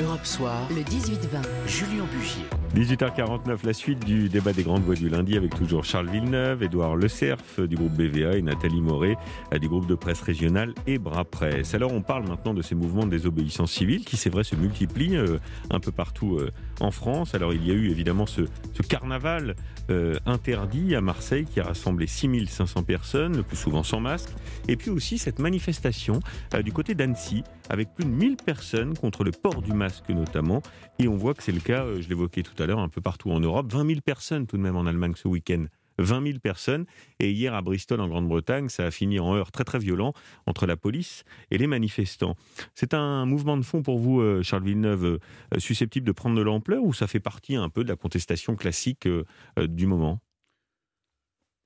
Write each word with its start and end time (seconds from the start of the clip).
Europe 0.00 0.24
Soir, 0.24 0.68
le 0.70 0.82
18-20, 0.82 1.66
Julien 1.66 2.04
Bugier. 2.12 2.44
18h49, 2.76 3.64
la 3.64 3.72
suite 3.72 4.04
du 4.04 4.28
débat 4.28 4.52
des 4.52 4.62
grandes 4.62 4.84
voix 4.84 4.94
du 4.94 5.08
lundi 5.08 5.36
avec 5.36 5.54
toujours 5.56 5.84
Charles 5.84 6.08
Villeneuve, 6.08 6.62
Édouard 6.62 6.94
Le 6.94 7.08
Cerf 7.08 7.38
du 7.58 7.74
groupe 7.74 7.92
BVA 7.92 8.36
et 8.36 8.42
Nathalie 8.42 8.80
Moret 8.80 9.16
du 9.58 9.68
groupe 9.68 9.86
de 9.86 9.96
presse 9.96 10.20
régionale 10.20 10.74
et 10.86 10.98
Bras 10.98 11.24
Presse. 11.24 11.74
Alors 11.74 11.92
on 11.92 12.02
parle 12.02 12.28
maintenant 12.28 12.54
de 12.54 12.62
ces 12.62 12.76
mouvements 12.76 13.06
de 13.06 13.10
désobéissance 13.10 13.72
civile 13.72 14.04
qui 14.04 14.16
c'est 14.16 14.30
vrai 14.30 14.44
se 14.44 14.54
multiplient 14.54 15.16
euh, 15.16 15.38
un 15.70 15.80
peu 15.80 15.90
partout 15.90 16.36
euh, 16.36 16.52
en 16.80 16.90
France. 16.90 17.34
Alors 17.34 17.52
il 17.52 17.66
y 17.66 17.70
a 17.70 17.74
eu 17.74 17.90
évidemment 17.90 18.26
ce, 18.26 18.42
carnaval 18.88 19.56
euh, 19.90 20.14
interdit 20.26 20.94
à 20.94 21.00
Marseille 21.00 21.46
qui 21.46 21.58
a 21.58 21.64
rassemblé 21.64 22.06
6500 22.06 22.82
personnes, 22.84 23.36
le 23.38 23.42
plus 23.42 23.56
souvent 23.56 23.82
sans 23.82 24.00
masque. 24.00 24.30
Et 24.68 24.76
puis 24.76 24.90
aussi 24.90 25.18
cette 25.18 25.38
manifestation 25.38 26.20
du 26.62 26.72
côté 26.72 26.94
d'Annecy 26.94 27.42
avec 27.68 27.94
plus 27.94 28.04
de 28.04 28.10
1000 28.10 28.36
personnes 28.36 28.96
contre 28.96 29.24
le 29.24 29.32
port 29.32 29.62
du 29.62 29.72
masque 29.72 30.10
notamment. 30.10 30.62
Et 30.98 31.08
on 31.08 31.16
voit 31.16 31.34
que 31.34 31.42
c'est 31.42 31.52
le 31.52 31.60
cas, 31.60 31.86
je 31.98 32.08
l'évoquais 32.08 32.42
tout 32.42 32.62
à 32.62 32.66
l'heure, 32.66 32.78
un 32.78 32.88
peu 32.88 33.00
partout 33.00 33.30
en 33.30 33.40
Europe. 33.40 33.72
20 33.72 33.86
000 33.86 34.00
personnes 34.00 34.46
tout 34.46 34.56
de 34.56 34.62
même 34.62 34.76
en 34.76 34.86
Allemagne 34.86 35.14
ce 35.16 35.28
week-end. 35.28 35.64
20 35.98 36.26
000 36.26 36.38
personnes. 36.38 36.86
Et 37.18 37.30
hier 37.30 37.54
à 37.54 37.62
Bristol, 37.62 38.00
en 38.00 38.08
Grande-Bretagne, 38.08 38.68
ça 38.68 38.86
a 38.86 38.90
fini 38.90 39.18
en 39.18 39.34
heurts 39.34 39.52
très 39.52 39.64
très 39.64 39.78
violent 39.78 40.12
entre 40.46 40.66
la 40.66 40.76
police 40.76 41.24
et 41.50 41.58
les 41.58 41.66
manifestants. 41.66 42.36
C'est 42.74 42.94
un 42.94 43.26
mouvement 43.26 43.56
de 43.56 43.64
fond 43.64 43.82
pour 43.82 43.98
vous, 43.98 44.20
euh, 44.20 44.42
Charles 44.42 44.64
Villeneuve, 44.64 45.04
euh, 45.04 45.18
susceptible 45.58 46.06
de 46.06 46.12
prendre 46.12 46.36
de 46.36 46.42
l'ampleur 46.42 46.82
ou 46.82 46.92
ça 46.92 47.06
fait 47.06 47.20
partie 47.20 47.56
un 47.56 47.68
peu 47.68 47.84
de 47.84 47.88
la 47.88 47.96
contestation 47.96 48.56
classique 48.56 49.06
euh, 49.06 49.24
du 49.66 49.86
moment? 49.86 50.20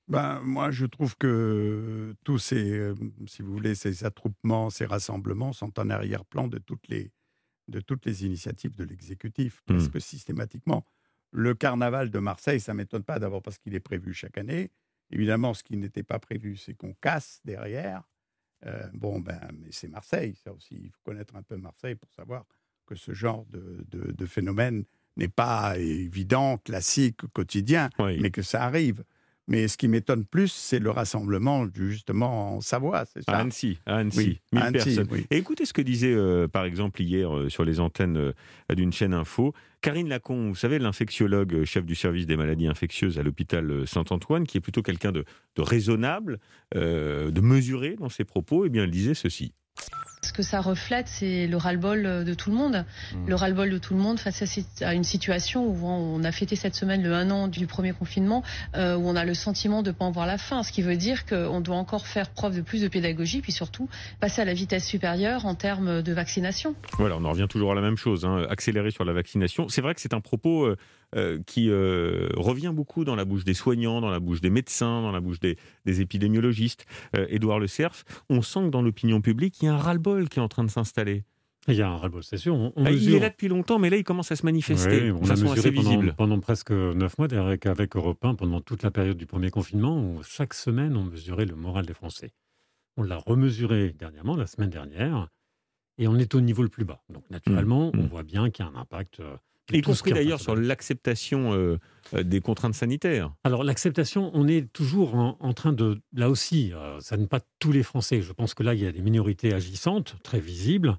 Ben, 0.07 0.41
moi, 0.41 0.71
je 0.71 0.85
trouve 0.85 1.15
que 1.17 2.15
tous 2.23 2.37
ces, 2.37 2.93
si 3.27 3.41
vous 3.41 3.53
voulez, 3.53 3.75
ces 3.75 4.03
attroupements, 4.03 4.69
ces 4.69 4.85
rassemblements 4.85 5.53
sont 5.53 5.79
en 5.79 5.89
arrière-plan 5.89 6.47
de 6.47 6.57
toutes 6.57 6.87
les, 6.89 7.11
de 7.69 7.79
toutes 7.79 8.05
les 8.05 8.25
initiatives 8.25 8.75
de 8.75 8.83
l'exécutif, 8.83 9.61
mmh. 9.61 9.73
parce 9.73 9.87
que 9.87 9.99
systématiquement, 9.99 10.85
le 11.31 11.53
carnaval 11.55 12.11
de 12.11 12.19
Marseille, 12.19 12.59
ça 12.59 12.73
ne 12.73 12.77
m'étonne 12.77 13.03
pas 13.03 13.17
d'abord 13.17 13.41
parce 13.41 13.57
qu'il 13.57 13.73
est 13.75 13.79
prévu 13.79 14.13
chaque 14.13 14.37
année. 14.37 14.71
Évidemment, 15.09 15.53
ce 15.53 15.63
qui 15.63 15.77
n'était 15.77 16.03
pas 16.03 16.19
prévu, 16.19 16.57
c'est 16.57 16.73
qu'on 16.73 16.93
casse 16.93 17.39
derrière. 17.43 18.03
Euh, 18.65 18.87
bon, 18.93 19.19
ben, 19.19 19.39
mais 19.59 19.69
c'est 19.71 19.87
Marseille, 19.87 20.35
ça 20.35 20.53
aussi. 20.53 20.75
Il 20.75 20.91
faut 20.91 21.01
connaître 21.03 21.35
un 21.35 21.43
peu 21.43 21.57
Marseille 21.57 21.95
pour 21.95 22.11
savoir 22.13 22.45
que 22.85 22.95
ce 22.95 23.13
genre 23.13 23.45
de, 23.45 23.85
de, 23.89 24.25
phénomène 24.25 24.83
n'est 25.15 25.29
pas 25.29 25.77
évident, 25.77 26.57
classique, 26.57 27.21
quotidien, 27.33 27.89
mais 27.99 28.29
que 28.29 28.41
ça 28.41 28.63
arrive. 28.63 29.03
Mais 29.47 29.67
ce 29.67 29.75
qui 29.75 29.89
m'étonne 29.89 30.25
plus, 30.25 30.51
c'est 30.51 30.79
le 30.79 30.89
rassemblement 30.89 31.67
justement 31.75 32.55
en 32.55 32.61
Savoie, 32.61 33.05
c'est 33.05 33.23
ça? 33.23 33.33
À 33.33 33.39
Annecy, 33.39 33.77
à 33.85 33.97
Annecy, 33.97 34.39
personnes. 34.51 35.07
Et 35.29 35.37
écoutez 35.37 35.65
ce 35.65 35.73
que 35.73 35.81
disait 35.81 36.13
euh, 36.13 36.47
par 36.47 36.63
exemple 36.63 37.01
hier 37.01 37.35
euh, 37.35 37.49
sur 37.49 37.65
les 37.65 37.81
antennes 37.81 38.17
euh, 38.17 38.33
d'une 38.73 38.93
chaîne 38.93 39.13
info 39.13 39.53
Karine 39.81 40.07
Lacon, 40.07 40.47
vous 40.47 40.55
savez, 40.55 40.79
l'infectiologue 40.79 41.65
chef 41.65 41.85
du 41.85 41.93
service 41.93 42.25
des 42.25 42.37
maladies 42.37 42.67
infectieuses 42.67 43.19
à 43.19 43.23
l'hôpital 43.23 43.85
Saint-Antoine, 43.85 44.47
qui 44.47 44.57
est 44.57 44.61
plutôt 44.61 44.81
quelqu'un 44.81 45.11
de, 45.11 45.25
de, 45.57 45.61
raisonnable, 45.61 46.39
de 46.73 47.41
mesuré 47.41 47.97
dans 47.99 48.07
ses 48.07 48.23
propos, 48.23 48.65
eh 48.65 48.69
bien 48.69 48.85
elle 48.85 48.91
disait 48.91 49.13
ceci. 49.13 49.53
Ce 50.23 50.33
que 50.33 50.43
ça 50.43 50.61
reflète, 50.61 51.07
c'est 51.07 51.47
le 51.47 51.57
ras-le-bol 51.57 52.05
euh, 52.05 52.23
de 52.23 52.33
tout 52.33 52.49
le 52.49 52.55
monde. 52.55 52.85
Mmh. 53.13 53.27
Le 53.27 53.35
ras-le-bol 53.35 53.69
de 53.69 53.77
tout 53.77 53.93
le 53.93 53.99
monde 53.99 54.19
face 54.19 54.59
à 54.81 54.93
une 54.93 55.03
situation 55.03 55.65
où 55.65 55.85
on 55.85 56.23
a 56.23 56.31
fêté 56.31 56.55
cette 56.55 56.75
semaine 56.75 57.03
le 57.03 57.13
1 57.13 57.29
an 57.31 57.47
du 57.47 57.67
premier 57.67 57.93
confinement, 57.93 58.43
euh, 58.75 58.95
où 58.95 59.07
on 59.07 59.15
a 59.15 59.25
le 59.25 59.33
sentiment 59.33 59.83
de 59.83 59.89
ne 59.89 59.95
pas 59.95 60.05
en 60.05 60.11
voir 60.11 60.25
la 60.25 60.37
fin. 60.37 60.63
Ce 60.63 60.71
qui 60.71 60.81
veut 60.81 60.95
dire 60.95 61.25
qu'on 61.25 61.61
doit 61.61 61.75
encore 61.75 62.07
faire 62.07 62.29
preuve 62.29 62.55
de 62.55 62.61
plus 62.61 62.81
de 62.81 62.87
pédagogie, 62.87 63.41
puis 63.41 63.51
surtout 63.51 63.89
passer 64.19 64.41
à 64.41 64.45
la 64.45 64.53
vitesse 64.53 64.85
supérieure 64.85 65.45
en 65.45 65.55
termes 65.55 66.01
de 66.01 66.13
vaccination. 66.13 66.75
Voilà, 66.97 67.17
on 67.17 67.25
en 67.25 67.31
revient 67.31 67.47
toujours 67.49 67.71
à 67.71 67.75
la 67.75 67.81
même 67.81 67.97
chose, 67.97 68.25
hein, 68.25 68.45
accélérer 68.49 68.91
sur 68.91 69.05
la 69.05 69.13
vaccination. 69.13 69.67
C'est 69.69 69.81
vrai 69.81 69.93
que 69.93 70.01
c'est 70.01 70.13
un 70.13 70.21
propos 70.21 70.65
euh, 70.65 70.77
euh, 71.15 71.39
qui 71.45 71.69
euh, 71.69 72.29
revient 72.37 72.71
beaucoup 72.73 73.05
dans 73.05 73.15
la 73.15 73.23
bouche 73.23 73.43
des 73.43 73.53
soignants, 73.53 74.01
dans 74.01 74.09
la 74.09 74.19
bouche 74.19 74.41
des 74.41 74.49
médecins, 74.49 75.01
dans 75.03 75.11
la 75.11 75.19
bouche 75.19 75.39
des, 75.39 75.57
épidémiologistes. 75.85 76.87
Euh, 77.15 77.27
Édouard 77.29 77.59
Le 77.59 77.67
Cerf, 77.67 78.03
on 78.29 78.41
sent 78.41 78.61
que 78.61 78.69
dans 78.69 78.81
l'opinion 78.81 79.21
publique, 79.21 79.61
il 79.61 79.65
y 79.65 79.67
a 79.67 79.73
un 79.73 79.77
ras-le-bol 79.77 80.12
qui 80.29 80.39
est 80.39 80.41
en 80.41 80.47
train 80.47 80.63
de 80.63 80.69
s'installer. 80.69 81.23
Il 81.67 81.75
y 81.75 81.81
a 81.81 81.87
un 81.87 81.95
ras-le-bol, 81.95 82.23
c'est 82.23 82.37
sûr. 82.37 82.73
Ah, 82.75 82.91
il 82.91 83.13
est 83.13 83.19
là 83.19 83.29
depuis 83.29 83.47
longtemps, 83.47 83.79
mais 83.79 83.89
là, 83.89 83.95
il 83.95 84.03
commence 84.03 84.31
à 84.33 84.35
se 84.35 84.45
manifester 84.45 85.11
on 85.11 85.29
a 85.29 85.35
mesuré 85.35 85.71
pendant, 85.71 86.13
pendant, 86.13 86.39
presque 86.39 86.71
neuf 86.71 87.17
mois, 87.17 87.33
avec, 87.33 87.65
avec 87.65 87.95
Europe 87.95 88.23
1, 88.23 88.35
pendant 88.35 88.59
toute 88.59 88.83
la 88.83 88.91
période 88.91 89.15
du 89.15 89.25
premier 89.25 89.49
confinement, 89.49 90.21
chaque 90.23 90.53
semaine, 90.53 90.97
on 90.97 91.05
mesurait 91.05 91.45
le 91.45 91.55
moral 91.55 91.85
des 91.85 91.93
Français. 91.93 92.33
On 92.97 93.03
l'a 93.03 93.17
remesuré 93.17 93.95
dernièrement, 93.97 94.35
la 94.35 94.45
semaine 94.45 94.69
dernière, 94.69 95.29
et 95.97 96.07
on 96.07 96.15
est 96.17 96.35
au 96.35 96.41
niveau 96.41 96.63
le 96.63 96.69
plus 96.69 96.83
bas. 96.83 97.01
Donc, 97.09 97.23
naturellement, 97.29 97.91
mmh. 97.93 97.99
on 97.99 98.07
voit 98.07 98.23
bien 98.23 98.49
qu'il 98.49 98.65
y 98.65 98.67
a 98.67 98.71
un 98.71 98.75
impact 98.75 99.21
y 99.77 99.81
compris 99.81 100.11
d'ailleurs 100.11 100.39
sur 100.39 100.55
l'acceptation 100.55 101.53
euh, 101.53 101.77
euh, 102.13 102.23
des 102.23 102.41
contraintes 102.41 102.75
sanitaires. 102.75 103.33
Alors 103.43 103.63
l'acceptation, 103.63 104.31
on 104.33 104.47
est 104.47 104.71
toujours 104.71 105.15
en, 105.15 105.53
train 105.53 105.73
de, 105.73 106.01
là 106.13 106.29
aussi, 106.29 106.73
euh, 106.73 106.99
ça 106.99 107.17
n'est 107.17 107.27
pas 107.27 107.39
tous 107.59 107.71
les 107.71 107.83
Français. 107.83 108.21
Je 108.21 108.33
pense 108.33 108.53
que 108.53 108.63
là, 108.63 108.73
il 108.73 108.81
y 108.81 108.85
a 108.85 108.91
des 108.91 109.01
minorités 109.01 109.53
agissantes, 109.53 110.15
très 110.23 110.39
visibles, 110.39 110.97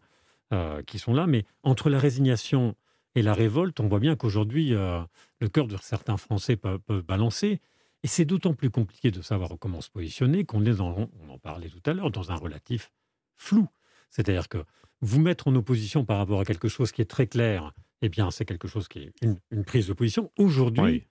qui 0.87 1.01
sont 1.01 1.15
là. 1.15 1.27
Mais 1.27 1.47
entre 1.65 1.91
la 1.91 1.99
résignation 1.99 2.77
et 3.17 3.23
la 3.23 3.35
révolte, 3.35 3.81
on 3.81 3.89
voit 3.89 3.99
bien 3.99 4.15
qu'aujourd'hui, 4.15 4.69
le 4.69 5.49
cœur 5.53 5.67
de 5.67 5.77
certains 5.83 6.17
Français 6.17 6.55
peut, 6.55 7.03
balancer. 7.03 7.61
Et 8.05 8.07
c'est 8.07 8.25
d'autant 8.25 8.55
plus 8.55 8.71
compliqué 8.71 9.11
de 9.11 9.21
savoir 9.21 9.51
comment 9.59 9.81
se 9.81 9.91
positionner 9.91 10.45
qu'on 10.45 10.65
est 10.65 10.75
dans, 10.75 11.11
on 11.27 11.33
en 11.33 11.39
parlait 11.39 11.71
tout 11.71 11.83
à 11.91 11.93
l'heure, 11.93 12.13
dans 12.13 12.31
un 12.31 12.37
relatif 12.37 12.93
flou. 13.37 13.67
C'est-à-dire 14.11 14.49
que 14.49 14.59
vous 15.01 15.21
mettre 15.21 15.49
en 15.49 15.55
opposition 15.55 16.05
par 16.05 16.19
rapport 16.19 16.41
à 16.41 16.45
quelque 16.45 16.69
chose 16.69 16.93
qui 16.93 17.03
est 17.03 17.11
très 17.11 17.27
clair, 17.27 17.73
eh 18.05 18.11
bien, 18.11 18.31
c'est 18.31 18.45
quelque 18.45 18.69
chose 18.69 18.87
qui 18.87 18.99
est 18.99 19.13
une, 19.23 19.65
prise 19.65 19.87
de 19.87 19.95
position. 19.95 20.31
Aujourd'hui, 20.37 21.07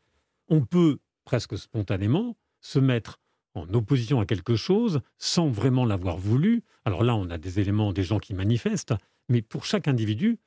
on 0.48 0.62
peut 0.64 1.00
presque 1.26 1.58
spontanément 1.58 2.38
se 2.62 2.78
mettre 2.78 3.20
en 3.56 3.68
opposition 3.74 4.20
à 4.20 4.28
quelque 4.28 4.56
chose 4.56 5.02
sans 5.18 5.50
vraiment 5.50 5.86
l'avoir 5.86 6.18
voulu. 6.18 6.64
Alors 6.86 7.04
là, 7.04 7.16
on 7.16 7.32
a 7.32 7.40
des 7.40 7.60
éléments, 7.60 7.94
des 7.94 8.04
gens 8.04 8.20
qui 8.20 8.36
manifestent, 8.36 8.94
mais 9.28 9.42
pour 9.42 9.66
chaque 9.66 9.88
individu, 9.88 10.38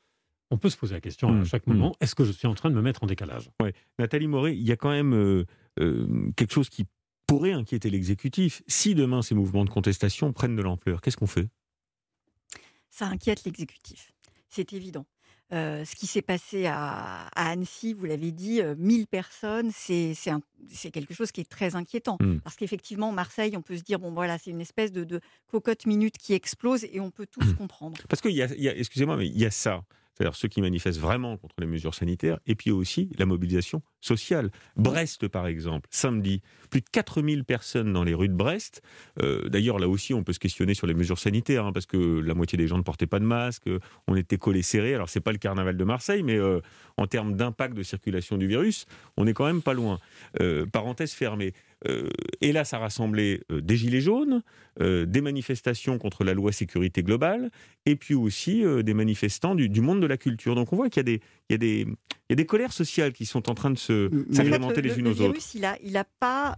on 0.52 0.56
peut 0.56 0.70
se 0.70 0.76
poser 0.76 0.94
la 0.94 1.00
question 1.00 1.30
à 1.30 1.32
mmh, 1.32 1.44
chaque 1.46 1.66
moment, 1.66 1.90
mmh. 1.90 2.04
est-ce 2.04 2.14
que 2.14 2.24
je 2.24 2.30
suis 2.30 2.46
en 2.46 2.54
train 2.54 2.70
de 2.70 2.76
me 2.76 2.82
mettre 2.82 3.02
en 3.02 3.08
décalage? 3.08 3.50
Ouais. 3.60 3.74
Nathalie 3.98 4.28
Moret, 4.28 4.56
il 4.56 4.62
y 4.62 4.70
a 4.70 4.76
quand 4.76 4.90
même 4.90 5.14
euh, 5.14 5.46
euh, 5.80 6.30
quelque 6.36 6.52
chose 6.52 6.68
qui 6.68 6.86
pourrait 7.26 7.50
inquiéter 7.52 7.90
l'exécutif. 7.90 8.62
Si 8.68 8.94
demain 8.94 9.20
ces 9.20 9.34
mouvements 9.34 9.64
de 9.64 9.70
contestation 9.70 10.32
prennent 10.32 10.54
de 10.54 10.62
l'ampleur, 10.62 11.00
qu'est-ce 11.00 11.16
qu'on 11.16 11.26
fait? 11.26 11.48
Ça 12.88 13.08
inquiète 13.08 13.42
l'exécutif, 13.42 14.12
c'est 14.48 14.72
évident 14.72 15.06
ce 15.50 15.94
qui 15.94 16.06
s'est 16.06 16.22
passé 16.22 16.66
à, 16.66 17.28
Annecy, 17.34 17.94
vous 17.94 18.06
l'avez 18.06 18.32
dit, 18.32 18.60
1000 18.78 19.06
personnes, 19.06 19.70
c'est 19.72 20.14
quelque 20.92 21.14
chose 21.14 21.32
qui 21.32 21.40
est 21.40 21.48
très 21.48 21.76
inquiétant. 21.76 22.16
Mmh. 22.20 22.38
Parce 22.40 22.56
qu'effectivement, 22.56 23.12
Marseille, 23.12 23.56
on 23.56 23.62
peut 23.62 23.76
se 23.76 23.82
dire, 23.82 23.98
bon 23.98 24.12
voilà, 24.12 24.38
c'est 24.38 24.50
une 24.50 24.60
espèce 24.60 24.92
de, 24.92 25.20
cocotte 25.50 25.86
minute 25.86 26.18
qui 26.18 26.34
explose 26.34 26.84
et 26.84 27.00
on 27.00 27.10
peut 27.10 27.26
tous 27.26 27.46
mmh. 27.46 27.54
comprendre. 27.56 27.98
Parce 28.08 28.20
qu'il 28.20 28.32
y 28.32 28.42
a, 28.42 28.76
excusez-moi, 28.76 29.16
mais 29.16 29.26
il 29.26 29.38
y 29.38 29.46
a 29.46 29.50
ça 29.50 29.82
c'est-à-dire 30.16 30.34
ceux 30.34 30.48
qui 30.48 30.62
manifestent 30.62 30.98
vraiment 30.98 31.36
contre 31.36 31.56
les 31.58 31.66
mesures 31.66 31.94
sanitaires, 31.94 32.38
et 32.46 32.54
puis 32.54 32.70
aussi 32.70 33.10
la 33.18 33.26
mobilisation 33.26 33.82
sociale. 34.00 34.50
Brest, 34.76 35.28
par 35.28 35.46
exemple, 35.46 35.88
samedi, 35.90 36.42
plus 36.70 36.80
de 36.80 36.88
4000 36.90 37.44
personnes 37.44 37.92
dans 37.92 38.04
les 38.04 38.14
rues 38.14 38.28
de 38.28 38.34
Brest. 38.34 38.82
Euh, 39.22 39.48
d'ailleurs, 39.48 39.78
là 39.78 39.88
aussi, 39.88 40.14
on 40.14 40.22
peut 40.22 40.32
se 40.32 40.38
questionner 40.38 40.74
sur 40.74 40.86
les 40.86 40.94
mesures 40.94 41.18
sanitaires, 41.18 41.66
hein, 41.66 41.72
parce 41.72 41.86
que 41.86 42.20
la 42.20 42.34
moitié 42.34 42.58
des 42.58 42.68
gens 42.68 42.78
ne 42.78 42.82
portaient 42.82 43.06
pas 43.06 43.18
de 43.18 43.24
masque, 43.24 43.68
on 44.06 44.16
était 44.16 44.38
collés 44.38 44.62
serrés. 44.62 44.94
Alors, 44.94 45.08
c'est 45.08 45.20
pas 45.20 45.32
le 45.32 45.38
carnaval 45.38 45.76
de 45.76 45.84
Marseille, 45.84 46.22
mais 46.22 46.36
euh, 46.36 46.60
en 46.96 47.06
termes 47.06 47.36
d'impact 47.36 47.74
de 47.74 47.82
circulation 47.82 48.36
du 48.36 48.46
virus, 48.46 48.86
on 49.16 49.26
est 49.26 49.32
quand 49.32 49.46
même 49.46 49.62
pas 49.62 49.74
loin. 49.74 49.98
Euh, 50.40 50.66
parenthèse 50.66 51.12
fermée. 51.12 51.52
Euh, 51.86 52.08
hélas, 52.40 52.72
a 52.72 52.78
rassemblé 52.78 53.42
euh, 53.52 53.60
des 53.60 53.76
gilets 53.76 54.00
jaunes, 54.00 54.42
euh, 54.80 55.04
des 55.04 55.20
manifestations 55.20 55.98
contre 55.98 56.24
la 56.24 56.32
loi 56.32 56.52
sécurité 56.52 57.02
globale, 57.02 57.50
et 57.84 57.96
puis 57.96 58.14
aussi 58.14 58.64
des 58.82 58.94
manifestants 58.94 59.54
du, 59.54 59.80
monde 59.80 60.00
de 60.00 60.06
la 60.06 60.16
culture. 60.16 60.54
Donc 60.54 60.72
on 60.72 60.76
voit 60.76 60.90
qu'il 60.90 61.00
y, 61.08 61.54
a 61.54 61.58
des, 61.58 61.86
des 62.25 62.25
colères 62.46 62.72
sociales 62.72 63.12
qui 63.12 63.26
sont 63.26 63.48
en 63.48 63.54
train 63.54 63.70
de 63.70 63.78
se 63.78 64.10
s'agrémenter 64.32 64.82
les 64.82 64.98
unes 64.98 65.08
aux 65.08 65.20
autres. 65.20 65.40
Il 65.54 65.64
a, 65.64 65.76
il 65.82 65.96
a 65.96 66.04
pas, 66.04 66.56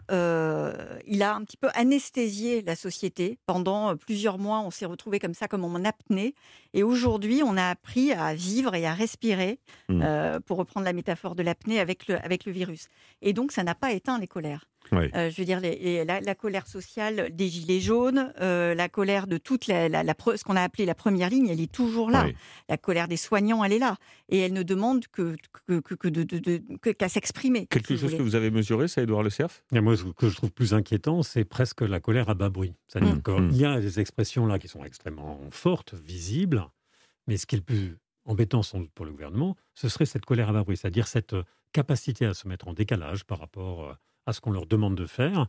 il 1.06 1.23
a 1.23 1.35
un 1.35 1.44
petit 1.44 1.56
peu 1.56 1.69
anesthésié 1.75 2.62
la 2.62 2.76
société 2.76 3.38
pendant 3.47 3.97
plusieurs 3.97 4.38
mois. 4.38 4.61
On 4.61 4.70
s'est 4.70 4.87
retrouvé 4.87 5.19
comme 5.19 5.35
ça, 5.35 5.49
comme 5.49 5.65
en 5.65 5.85
apnée, 5.85 6.35
et 6.75 6.82
aujourd'hui, 6.82 7.43
on 7.44 7.56
a 7.56 7.69
appris 7.69 8.12
à 8.12 8.35
vivre 8.35 8.75
et 8.75 8.87
à 8.87 8.94
respirer, 8.94 9.59
mmh. 9.88 10.41
pour 10.47 10.59
reprendre 10.59 10.85
la 10.85 10.93
métaphore 10.93 11.35
de 11.35 11.43
l'apnée 11.43 11.81
avec 11.81 12.09
le, 12.09 12.23
avec 12.25 12.44
le 12.44 12.53
virus. 12.53 12.88
Et 13.23 13.32
donc, 13.32 13.53
ça 13.53 13.62
n'a 13.64 13.75
pas 13.75 13.93
éteint 13.93 14.19
les 14.19 14.26
colères. 14.26 14.69
Euh, 14.93 15.31
je 15.31 15.37
veux 15.37 15.44
dire, 15.44 15.61
la, 15.61 16.35
colère 16.35 16.67
sociale 16.67 17.31
des 17.35 17.49
Gilets 17.49 17.81
jaunes, 17.81 18.32
euh, 18.40 18.75
la 18.75 18.88
colère 18.88 19.26
de 19.26 19.38
toute 19.38 19.67
la, 19.67 19.88
ce 19.88 20.44
qu'on 20.44 20.56
a 20.56 20.62
appelé 20.62 20.87
la 20.87 20.94
première 20.94 21.31
ligne, 21.31 21.49
elle 21.49 21.61
est 21.61 21.70
toujours 21.70 22.11
là. 22.11 22.26
La 22.69 22.76
colère 22.76 23.08
des 23.08 23.17
soignants, 23.17 23.64
elle 23.64 23.73
est 23.73 23.79
là. 23.79 23.96
Et 24.29 24.38
elle 24.40 24.52
ne 24.52 24.62
demande 24.62 25.06
que, 25.08 25.37
que, 25.67 26.90
qu'à 26.90 27.08
s'exprimer. 27.08 27.67
Quelque 27.67 27.96
chose 27.96 28.17
que 28.17 28.23
vous 28.23 28.35
avez 28.35 28.50
mesuré, 28.50 28.88
ça, 28.88 29.02
Edouard 29.02 29.23
Le 29.23 29.31
Cerf? 29.31 29.62
Moi, 29.73 29.96
ce 29.96 30.05
que 30.05 30.29
je 30.29 30.37
trouve 30.37 30.52
plus 30.52 30.75
inquiétant, 30.75 31.23
c'est 31.23 31.44
presque 31.44 31.82
la 31.82 32.00
colère 32.00 32.29
à 32.29 32.35
bas 32.35 32.50
bruit. 32.50 32.75
Mmh. 32.94 33.50
Il 33.50 33.56
y 33.56 33.64
a 33.64 33.81
des 33.81 34.00
expressions 34.00 34.46
là 34.46 34.58
qui 34.58 34.69
sont 34.69 34.85
extrêmement 34.85 35.40
fortes, 35.50 35.94
visibles, 35.94 36.64
mais 37.26 37.37
ce 37.37 37.46
qui 37.46 37.56
est 37.56 37.58
le 37.58 37.64
plus 37.64 37.96
embêtant 38.25 38.62
sans 38.62 38.81
doute 38.81 38.90
pour 38.94 39.06
le 39.06 39.12
gouvernement, 39.12 39.56
ce 39.75 39.88
serait 39.88 40.06
cette 40.06 40.25
colère 40.25 40.50
à 40.50 40.52
bas 40.52 40.62
bruit, 40.62 40.76
c'est-à-dire 40.76 41.06
cette 41.06 41.35
capacité 41.73 42.26
à 42.26 42.35
se 42.35 42.49
mettre 42.49 42.69
en 42.69 42.73
décalage 42.73 43.25
par 43.25 43.38
rapport 43.38 43.96
à 44.28 44.32
ce 44.32 44.40
qu'on 44.40 44.50
leur 44.50 44.66
demande 44.66 44.94
de 44.94 45.06
faire, 45.06 45.46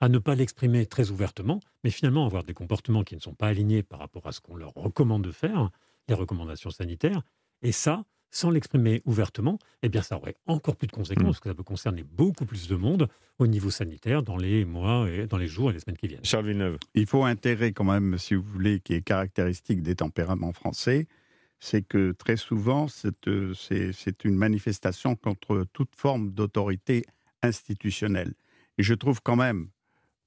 à 0.00 0.08
ne 0.08 0.18
pas 0.18 0.34
l'exprimer 0.34 0.86
très 0.86 1.10
ouvertement, 1.10 1.60
mais 1.84 1.90
finalement 1.90 2.26
avoir 2.26 2.42
des 2.42 2.54
comportements 2.54 3.04
qui 3.04 3.14
ne 3.14 3.20
sont 3.20 3.34
pas 3.34 3.48
alignés 3.48 3.82
par 3.82 4.00
rapport 4.00 4.26
à 4.26 4.32
ce 4.32 4.40
qu'on 4.40 4.56
leur 4.56 4.72
recommande 4.74 5.22
de 5.22 5.30
faire, 5.30 5.70
les 6.08 6.14
recommandations 6.14 6.70
sanitaires. 6.70 7.22
Et 7.60 7.72
ça, 7.72 8.04
sans 8.30 8.50
l'exprimer 8.50 9.02
ouvertement, 9.04 9.58
eh 9.82 9.90
bien, 9.90 10.00
ça 10.00 10.16
aurait 10.16 10.34
encore 10.46 10.76
plus 10.76 10.86
de 10.86 10.92
conséquences, 10.92 11.22
mmh. 11.22 11.26
parce 11.26 11.40
que 11.40 11.48
ça 11.50 11.54
peut 11.54 11.62
concerner 11.62 12.02
beaucoup 12.02 12.46
plus 12.46 12.66
de 12.68 12.74
monde 12.74 13.06
au 13.38 13.46
niveau 13.46 13.70
sanitaire 13.70 14.22
dans 14.22 14.38
les 14.38 14.64
mois, 14.64 15.08
et 15.10 15.26
dans 15.26 15.36
les 15.36 15.46
jours 15.46 15.70
et 15.70 15.74
les 15.74 15.80
semaines 15.80 15.98
qui 15.98 16.08
viennent. 16.08 16.24
Charles 16.24 16.46
Villeneuve. 16.46 16.78
Il 16.94 17.06
faut 17.06 17.24
intégrer 17.24 17.72
quand 17.72 17.84
même, 17.84 18.16
si 18.16 18.34
vous 18.34 18.42
voulez, 18.42 18.80
qui 18.80 18.94
est 18.94 19.02
caractéristique 19.02 19.82
des 19.82 19.94
tempéraments 19.94 20.54
français, 20.54 21.06
c'est 21.60 21.82
que 21.82 22.12
très 22.12 22.36
souvent, 22.36 22.88
c'est 22.88 24.24
une 24.24 24.36
manifestation 24.36 25.14
contre 25.14 25.64
toute 25.72 25.94
forme 25.94 26.32
d'autorité 26.32 27.04
institutionnelle. 27.42 28.34
Et 28.78 28.82
je 28.82 28.94
trouve 28.94 29.20
quand 29.22 29.36
même 29.36 29.68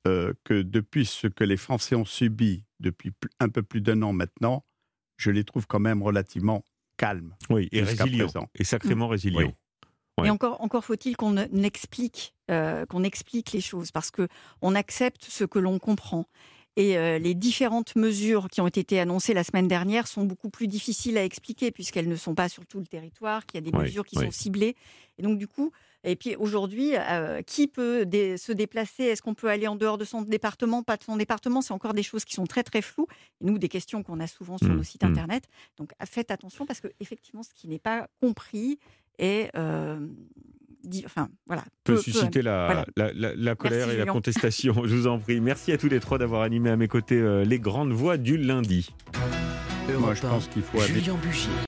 euh, 0.07 0.33
que 0.43 0.61
depuis 0.61 1.05
ce 1.05 1.27
que 1.27 1.43
les 1.43 1.57
Français 1.57 1.95
ont 1.95 2.05
subi 2.05 2.63
depuis 2.79 3.11
un 3.39 3.49
peu 3.49 3.63
plus 3.63 3.81
d'un 3.81 4.01
an 4.01 4.13
maintenant, 4.13 4.65
je 5.17 5.31
les 5.31 5.43
trouve 5.43 5.67
quand 5.67 5.79
même 5.79 6.03
relativement 6.03 6.63
calmes. 6.97 7.35
Oui, 7.49 7.69
et 7.71 7.81
résilients. 7.81 8.29
Et 8.55 8.63
sacrément 8.63 9.07
mmh. 9.07 9.11
résilients. 9.11 9.53
Et 10.23 10.29
encore, 10.29 10.61
encore 10.61 10.85
faut-il 10.85 11.17
qu'on 11.17 11.35
explique, 11.35 12.33
euh, 12.49 12.85
qu'on 12.85 13.03
explique 13.03 13.51
les 13.51 13.59
choses, 13.59 13.91
parce 13.91 14.11
que 14.11 14.27
on 14.61 14.73
accepte 14.73 15.25
ce 15.27 15.43
que 15.43 15.59
l'on 15.59 15.77
comprend. 15.77 16.25
Et 16.77 16.97
euh, 16.97 17.19
les 17.19 17.35
différentes 17.35 17.95
mesures 17.95 18.49
qui 18.49 18.59
ont 18.59 18.67
été 18.67 18.99
annoncées 18.99 19.33
la 19.33 19.45
semaine 19.45 19.67
dernière 19.67 20.07
sont 20.07 20.25
beaucoup 20.25 20.49
plus 20.49 20.67
difficiles 20.67 21.17
à 21.17 21.23
expliquer 21.23 21.71
puisqu'elles 21.71 22.09
ne 22.09 22.17
sont 22.17 22.35
pas 22.35 22.49
sur 22.49 22.65
tout 22.65 22.79
le 22.79 22.85
territoire, 22.85 23.45
qu'il 23.45 23.63
y 23.63 23.67
a 23.67 23.71
des 23.71 23.77
mesures 23.77 24.05
qui 24.05 24.17
sont 24.17 24.31
ciblées. 24.31 24.75
Et 25.17 25.23
donc 25.23 25.37
du 25.37 25.47
coup, 25.47 25.71
et 26.05 26.15
puis 26.15 26.35
aujourd'hui, 26.35 26.91
euh, 26.95 27.41
qui 27.41 27.67
peut 27.67 28.05
se 28.37 28.51
déplacer? 28.51 29.03
Est-ce 29.03 29.21
qu'on 29.21 29.33
peut 29.33 29.49
aller 29.49 29.67
en 29.67 29.75
dehors 29.75 29.97
de 29.97 30.05
son 30.05 30.21
département 30.21 30.83
Pas 30.83 30.97
de 30.97 31.03
son 31.03 31.17
département? 31.17 31.61
C'est 31.61 31.73
encore 31.73 31.93
des 31.93 32.03
choses 32.03 32.25
qui 32.25 32.35
sont 32.35 32.45
très 32.45 32.63
très 32.63 32.81
floues. 32.81 33.07
Et 33.41 33.45
nous, 33.45 33.57
des 33.57 33.69
questions 33.69 34.03
qu'on 34.03 34.19
a 34.19 34.27
souvent 34.27 34.57
sur 34.57 34.69
mmh, 34.69 34.75
nos 34.75 34.83
sites 34.83 35.03
mmh. 35.03 35.07
internet. 35.07 35.43
Donc 35.77 35.91
faites 36.05 36.31
attention 36.31 36.65
parce 36.65 36.79
que 36.79 36.87
effectivement, 36.99 37.43
ce 37.43 37.53
qui 37.53 37.67
n'est 37.67 37.79
pas 37.79 38.07
compris 38.21 38.79
est 39.17 39.49
euh, 39.57 40.07
enfin, 41.05 41.29
voilà, 41.47 41.63
peut, 41.83 41.97
susciter 41.97 42.41
la, 42.41 42.85
la, 42.95 43.55
colère 43.55 43.89
et 43.89 43.97
la 43.97 44.05
contestation. 44.05 44.73
Je 44.85 44.95
vous 44.95 45.07
en 45.07 45.19
prie. 45.19 45.39
Merci 45.41 45.71
à 45.71 45.77
tous 45.77 45.89
les 45.89 45.99
trois 45.99 46.17
d'avoir 46.17 46.41
animé 46.41 46.69
à 46.69 46.77
mes 46.77 46.87
côtés 46.87 47.19
euh, 47.19 47.43
les 47.43 47.59
grandes 47.59 47.91
voix 47.91 48.17
du 48.17 48.37
lundi. 48.37 48.89
Moi, 49.99 50.15
je 50.15 50.21
pense 50.21 50.47
qu'il 50.47 50.63
faut 50.63 50.79
Julien 50.81 51.15
Bugier. 51.15 51.51